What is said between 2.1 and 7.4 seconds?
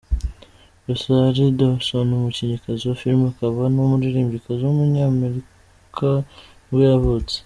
umukinnyikazi wa filime akaba n’umuririmbyikazi w’umunyamerikanibwo yavutse.